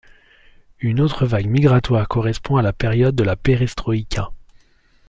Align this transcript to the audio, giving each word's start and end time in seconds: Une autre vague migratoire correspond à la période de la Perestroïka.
Une 0.79 0.99
autre 0.99 1.27
vague 1.27 1.45
migratoire 1.45 2.07
correspond 2.07 2.55
à 2.57 2.63
la 2.63 2.73
période 2.73 3.13
de 3.15 3.23
la 3.23 3.35
Perestroïka. 3.35 4.31